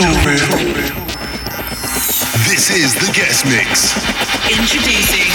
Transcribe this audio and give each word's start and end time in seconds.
Tool 0.00 0.08
This 2.48 2.70
is 2.70 2.94
the 2.94 3.12
guest 3.14 3.44
mix. 3.44 3.94
Introducing. 4.48 5.28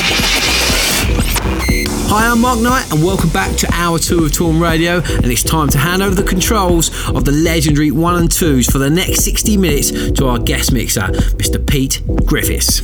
Hi, 2.09 2.31
I'm 2.31 2.41
Mark 2.41 2.59
Knight, 2.61 2.91
and 2.91 3.04
welcome 3.04 3.29
back 3.29 3.55
to 3.57 3.71
Hour 3.71 3.99
2 3.99 4.25
of 4.25 4.31
Toolroom 4.31 4.59
Radio. 4.59 5.04
And 5.04 5.28
it's 5.28 5.43
time 5.43 5.67
to 5.67 5.78
hand 5.78 6.01
over 6.01 6.15
the 6.15 6.28
controls 6.28 6.89
of 7.09 7.25
the 7.25 7.31
legendary 7.31 7.91
1 7.91 8.15
and 8.15 8.28
2s 8.28 8.71
for 8.71 8.79
the 8.79 8.89
next 8.89 9.23
60 9.23 9.55
minutes 9.55 9.91
to 10.13 10.25
our 10.25 10.39
guest 10.39 10.73
mixer, 10.73 11.02
Mr. 11.38 11.63
Pete 11.63 12.02
Griffiths. 12.25 12.82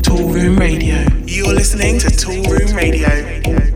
Toolroom 0.00 0.58
Radio. 0.58 1.04
You're 1.26 1.52
listening 1.52 1.98
to 1.98 2.06
Toolroom 2.06 2.74
Radio. 2.74 3.73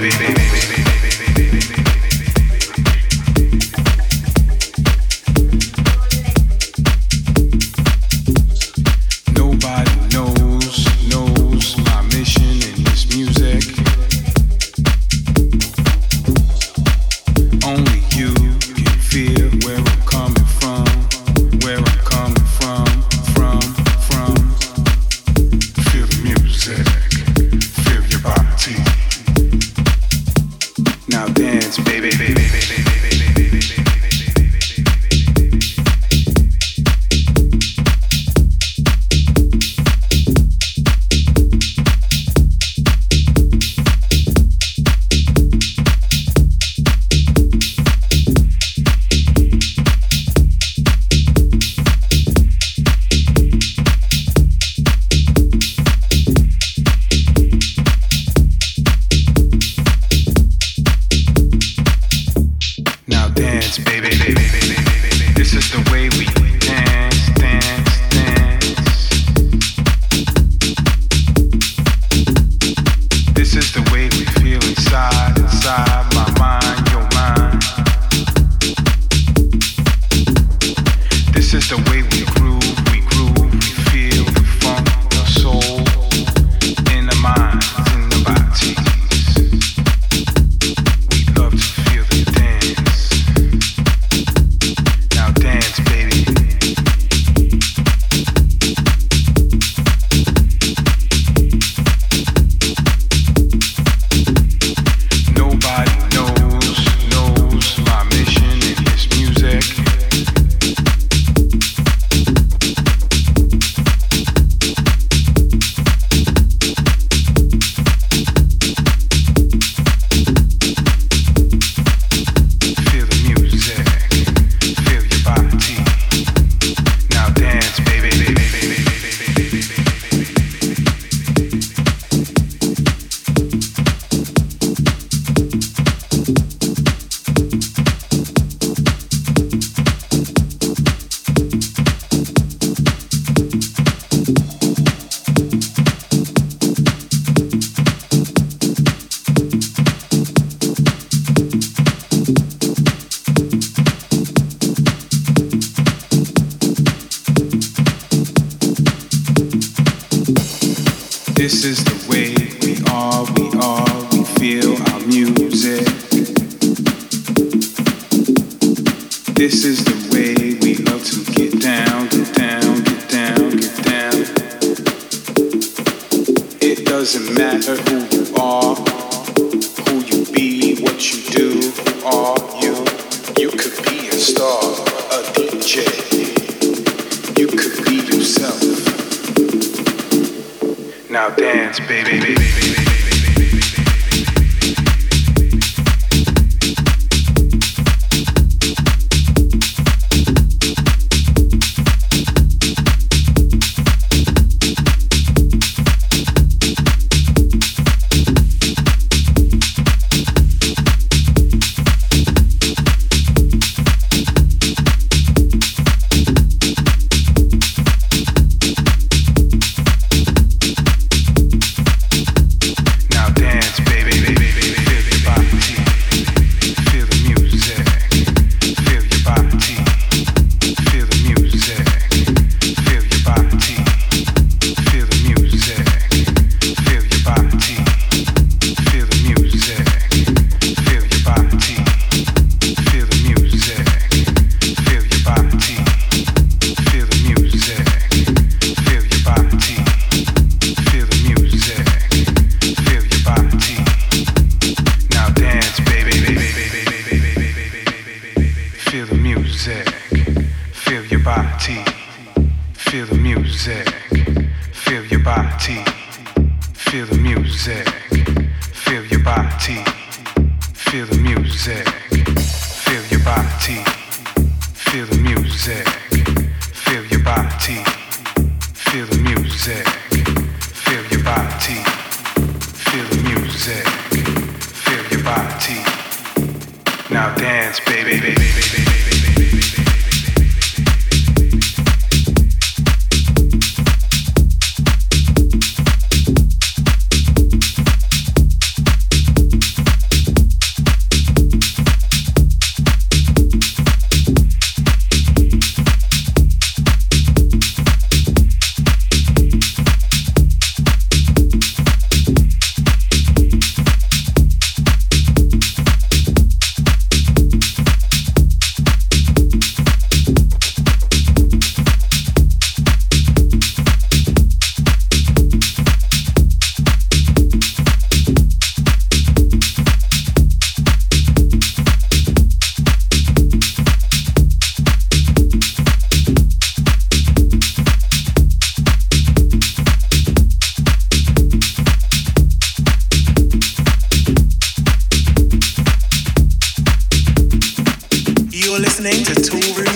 baby, 0.00 0.10
baby. 0.18 0.47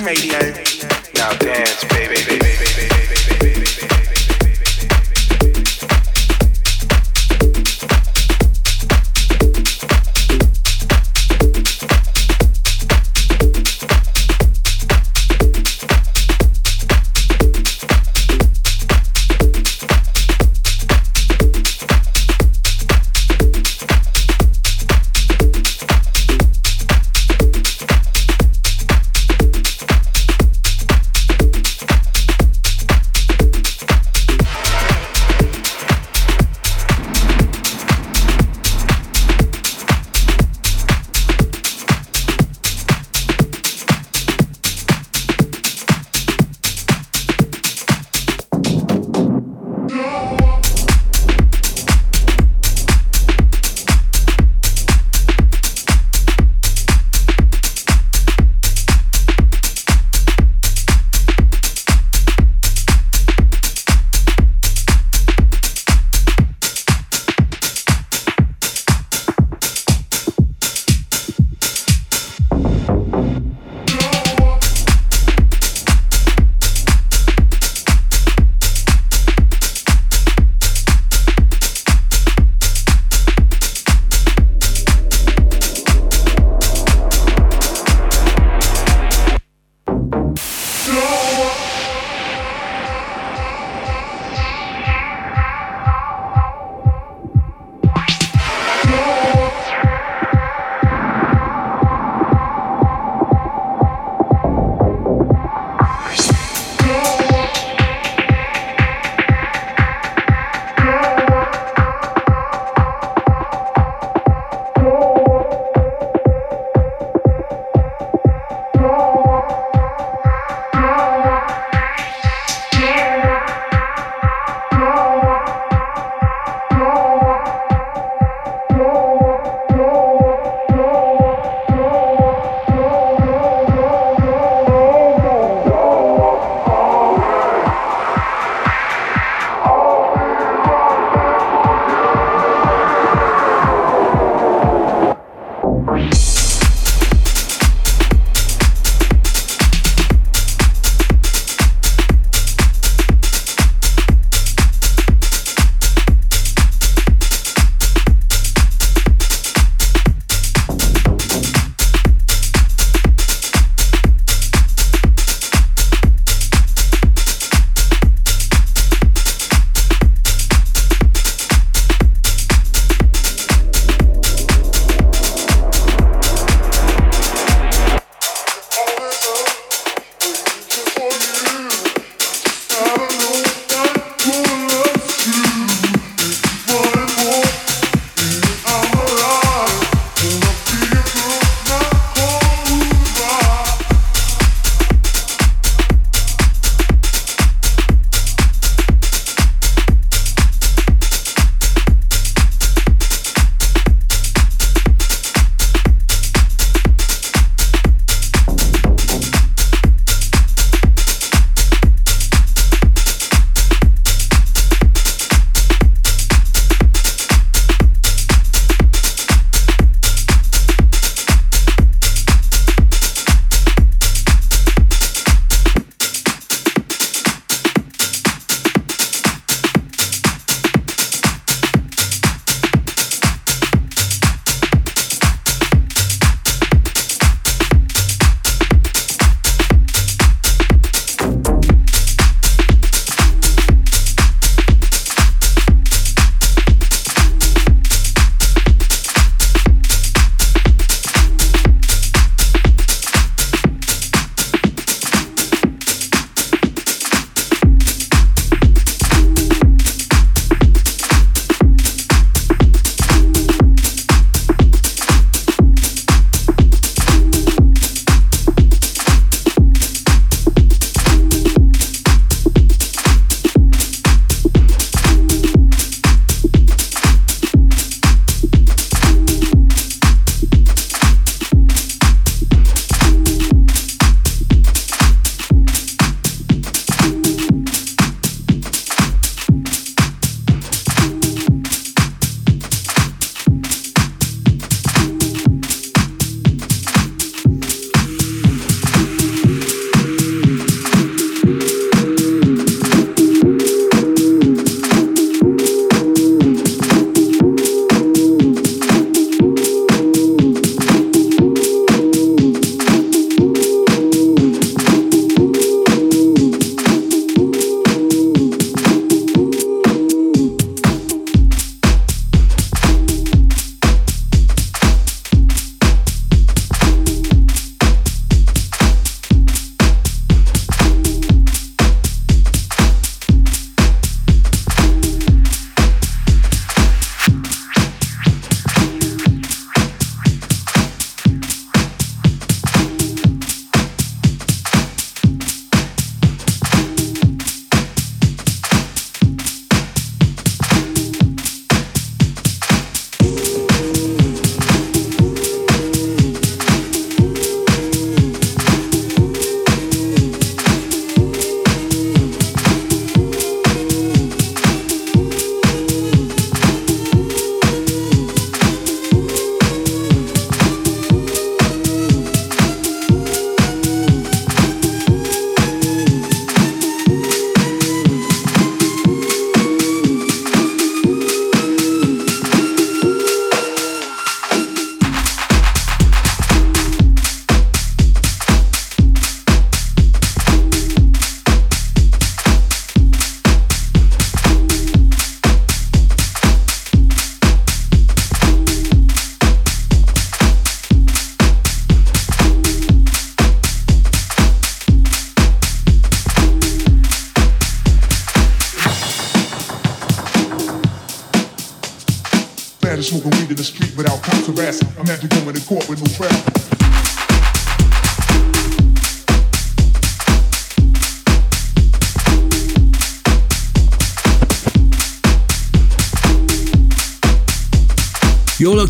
Radio. 0.02 0.71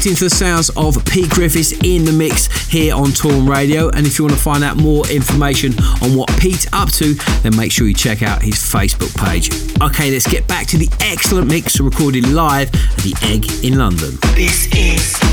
You're 0.04 0.12
into 0.12 0.24
the 0.24 0.30
sounds 0.30 0.68
of 0.70 1.04
Pete 1.04 1.30
Griffiths 1.30 1.72
in 1.84 2.04
the 2.04 2.10
mix 2.10 2.46
here 2.68 2.92
on 2.94 3.08
Toolroom 3.08 3.48
Radio. 3.48 3.88
And 3.90 4.04
if 4.04 4.18
you 4.18 4.24
want 4.24 4.34
to 4.34 4.40
find 4.40 4.64
out 4.64 4.76
more 4.76 5.06
information 5.08 5.74
on 6.02 6.16
what 6.16 6.28
Pete's 6.40 6.66
up 6.72 6.90
to, 6.94 7.14
then 7.42 7.56
make 7.56 7.70
sure 7.70 7.86
you 7.86 7.94
check 7.94 8.22
out 8.22 8.42
his 8.42 8.54
Facebook 8.54 9.14
page. 9.16 9.50
Okay, 9.80 10.10
let's 10.10 10.26
get 10.26 10.48
back 10.48 10.66
to 10.68 10.78
the 10.78 10.88
excellent 11.00 11.46
mix 11.46 11.78
recorded 11.78 12.28
live 12.28 12.68
at 12.74 12.96
the 12.98 13.14
Egg 13.22 13.64
in 13.64 13.78
London. 13.78 14.18
This 14.34 14.66
is 14.74 15.31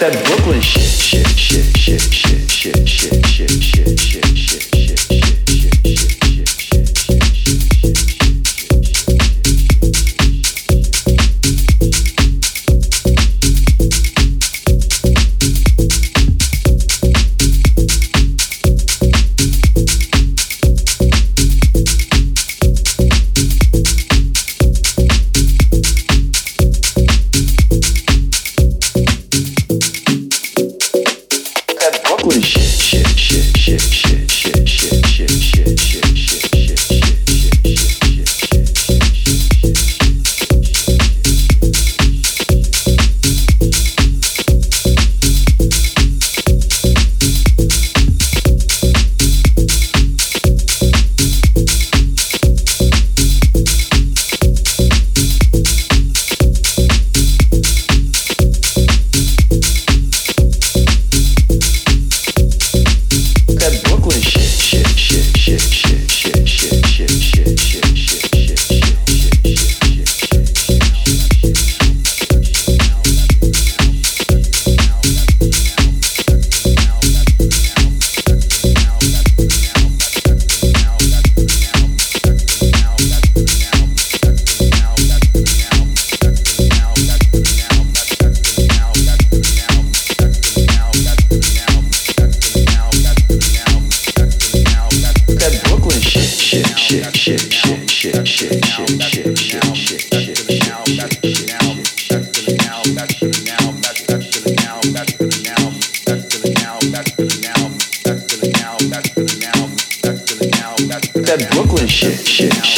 that 0.00 0.24
Brooklyn 0.26 0.60
shit, 0.60 0.82
shit, 0.82 1.26
shit, 1.26 1.76
shit, 1.76 2.00
shit, 2.00 2.48
shit, 2.48 2.88
shit, 2.88 3.26
shit, 3.26 3.62
shit, 3.64 3.98
shit, 3.98 4.38
shit, 4.38 4.98
shit. 4.98 5.37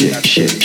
shit, 0.01 0.25
shit. 0.25 0.60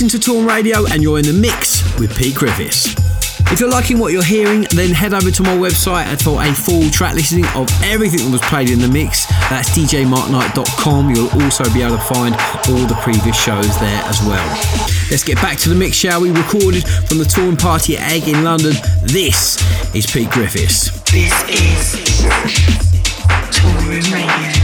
Listening 0.00 0.18
to 0.18 0.30
Toolroom 0.30 0.48
Radio 0.48 0.86
and 0.86 1.02
you're 1.02 1.18
in 1.18 1.26
the 1.26 1.32
mix 1.34 1.84
with 1.98 2.16
Pete 2.16 2.34
Griffiths. 2.34 2.94
If 3.52 3.60
you're 3.60 3.68
liking 3.68 3.98
what 3.98 4.14
you're 4.14 4.24
hearing, 4.24 4.64
then 4.70 4.92
head 4.92 5.12
over 5.12 5.30
to 5.30 5.42
my 5.42 5.54
website 5.54 6.06
for 6.22 6.42
a 6.42 6.54
full 6.54 6.88
track 6.88 7.16
listing 7.16 7.44
of 7.48 7.68
everything 7.84 8.24
that 8.24 8.32
was 8.32 8.40
played 8.48 8.70
in 8.70 8.78
the 8.78 8.88
mix. 8.88 9.26
That's 9.50 9.68
djmarkknight.com. 9.76 11.10
You'll 11.10 11.42
also 11.42 11.64
be 11.74 11.82
able 11.82 11.98
to 11.98 12.02
find 12.02 12.34
all 12.72 12.86
the 12.88 12.98
previous 13.02 13.38
shows 13.38 13.78
there 13.78 14.02
as 14.06 14.22
well. 14.22 14.48
Let's 15.10 15.22
get 15.22 15.36
back 15.36 15.58
to 15.58 15.68
the 15.68 15.74
mix, 15.74 15.98
shall 15.98 16.22
we? 16.22 16.30
Recorded 16.30 16.88
from 16.88 17.18
the 17.18 17.24
Toolroom 17.24 17.60
party 17.60 17.98
at 17.98 18.10
Egg 18.10 18.26
in 18.26 18.42
London. 18.42 18.72
This 19.02 19.60
is 19.94 20.06
Pete 20.06 20.30
Griffiths. 20.30 20.98
This 21.12 21.34
is 21.50 22.22
Toolroom 23.52 24.14
Radio. 24.14 24.59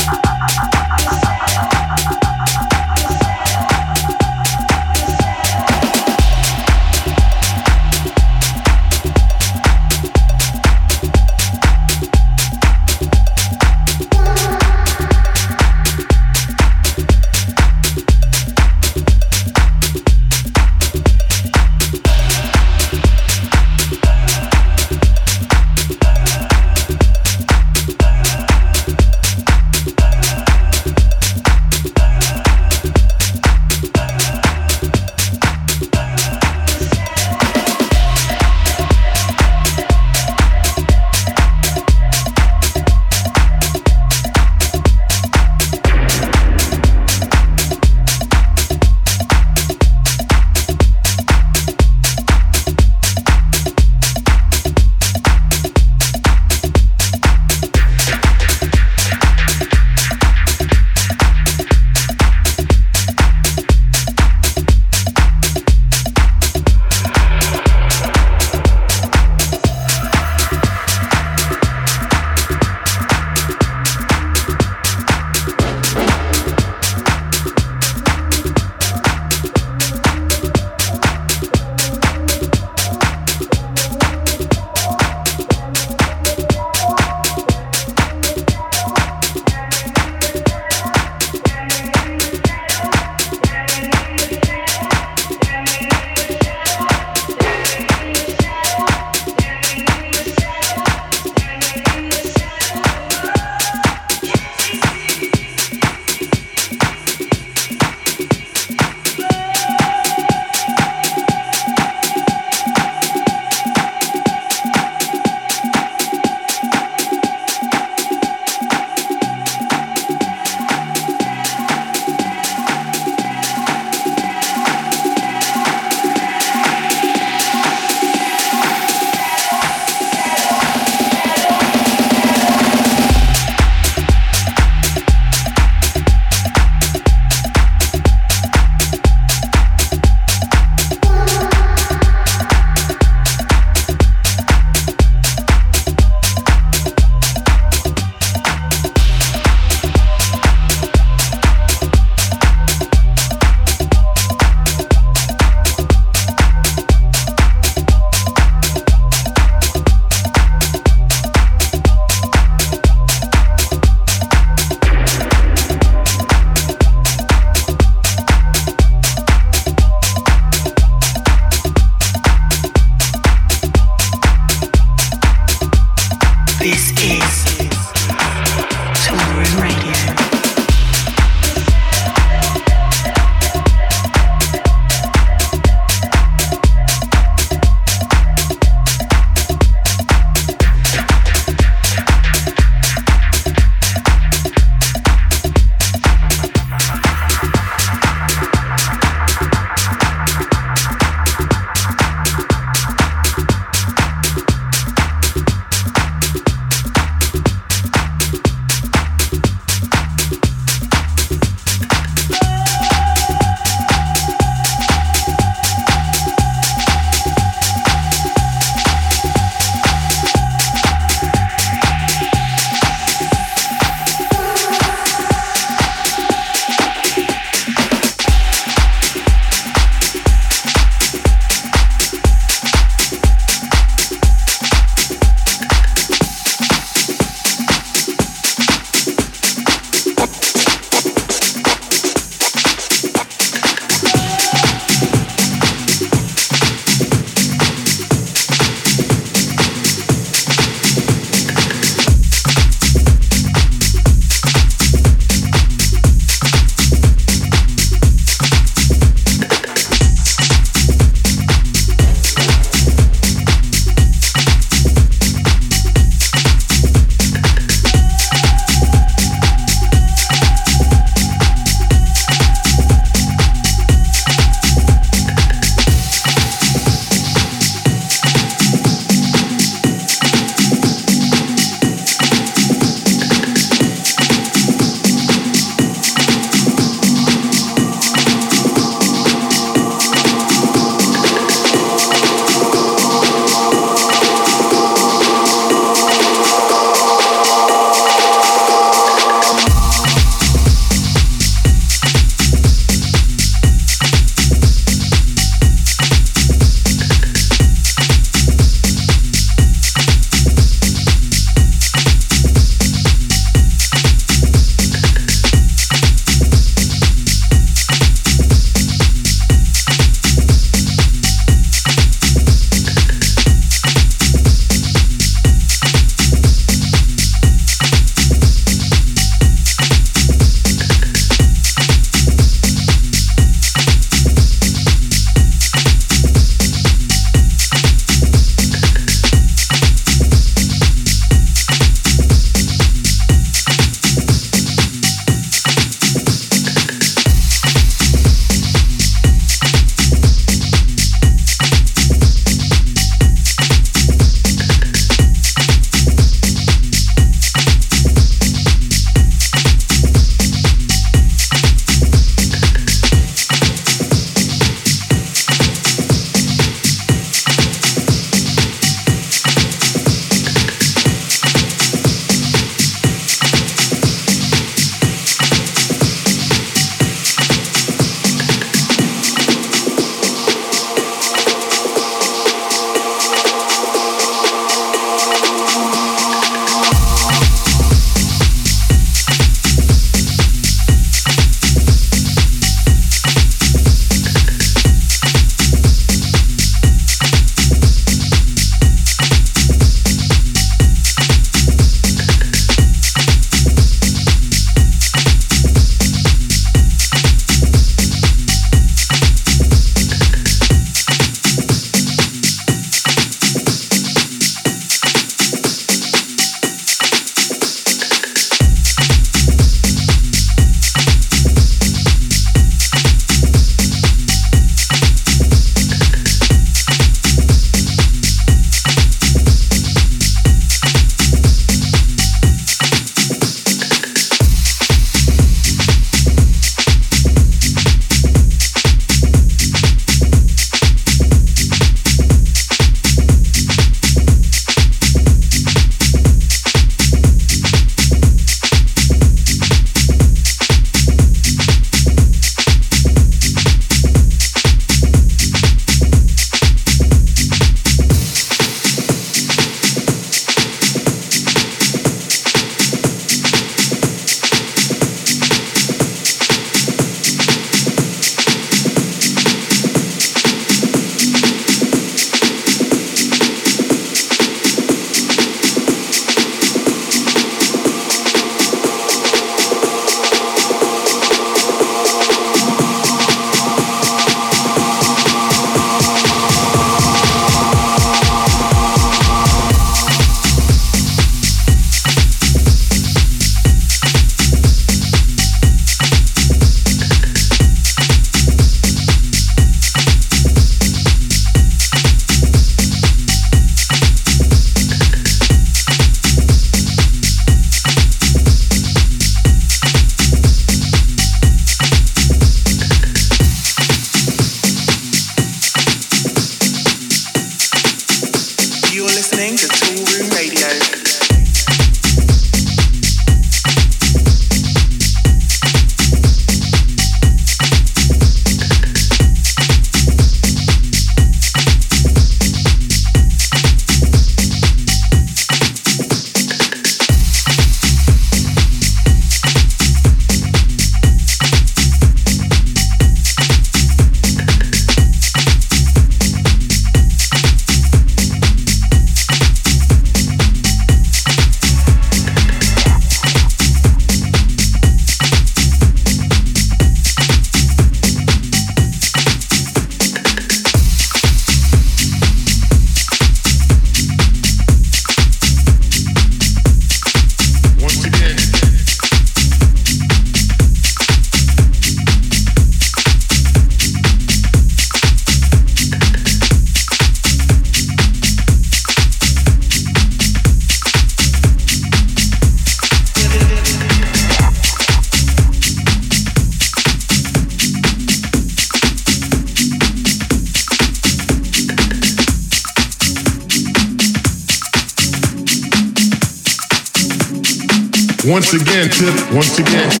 Once 598.51 598.63
again, 598.63 598.89
tip, 598.89 599.33
once 599.33 599.59
again. 599.59 600.00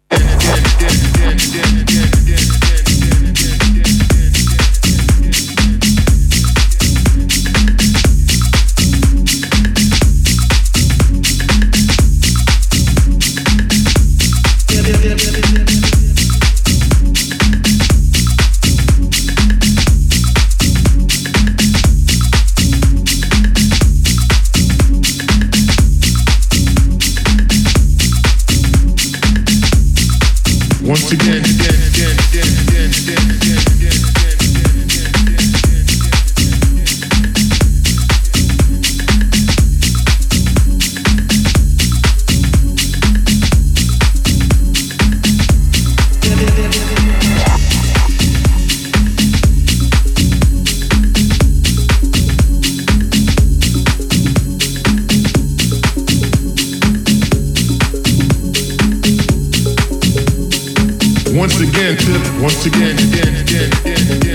once 61.51 61.69
again, 61.69 62.41
once 62.41 62.65
again, 62.65 62.95
again, 62.95 63.35
again, 63.35 63.71
again. 63.83 64.17
again. 64.17 64.30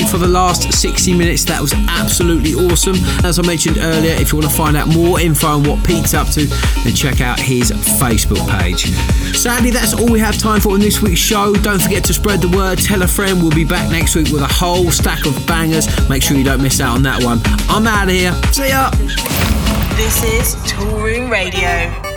For 0.00 0.16
the 0.16 0.26
last 0.26 0.72
60 0.72 1.14
minutes. 1.14 1.44
That 1.44 1.60
was 1.60 1.74
absolutely 1.88 2.54
awesome. 2.54 2.96
As 3.24 3.38
I 3.38 3.42
mentioned 3.42 3.76
earlier, 3.78 4.12
if 4.14 4.32
you 4.32 4.38
want 4.38 4.50
to 4.50 4.56
find 4.56 4.74
out 4.76 4.88
more 4.88 5.20
info 5.20 5.48
on 5.48 5.64
what 5.64 5.84
Pete's 5.84 6.14
up 6.14 6.28
to, 6.28 6.46
then 6.46 6.94
check 6.94 7.20
out 7.20 7.38
his 7.38 7.70
Facebook 7.70 8.48
page. 8.58 8.86
Sadly, 9.36 9.70
that's 9.70 9.92
all 9.92 10.10
we 10.10 10.18
have 10.18 10.38
time 10.38 10.60
for 10.60 10.74
in 10.74 10.80
this 10.80 11.02
week's 11.02 11.20
show. 11.20 11.52
Don't 11.54 11.82
forget 11.82 12.04
to 12.04 12.14
spread 12.14 12.40
the 12.40 12.56
word, 12.56 12.78
tell 12.78 13.02
a 13.02 13.06
friend. 13.06 13.42
We'll 13.42 13.50
be 13.50 13.64
back 13.64 13.90
next 13.90 14.14
week 14.14 14.28
with 14.32 14.42
a 14.42 14.52
whole 14.52 14.90
stack 14.90 15.26
of 15.26 15.34
bangers. 15.46 15.86
Make 16.08 16.22
sure 16.22 16.36
you 16.36 16.44
don't 16.44 16.62
miss 16.62 16.80
out 16.80 16.94
on 16.94 17.02
that 17.02 17.22
one. 17.22 17.40
I'm 17.68 17.86
out 17.86 18.08
of 18.08 18.14
here. 18.14 18.32
See 18.52 18.68
ya. 18.68 18.90
This 19.96 20.24
is 20.24 20.56
Toolroom 20.64 21.30
Radio. 21.30 22.11